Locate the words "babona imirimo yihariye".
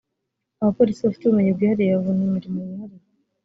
1.95-3.07